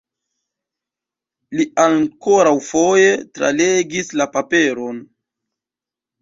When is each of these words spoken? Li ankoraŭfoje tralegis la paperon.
Li 1.59 1.65
ankoraŭfoje 1.83 3.11
tralegis 3.37 4.11
la 4.23 4.29
paperon. 4.39 4.99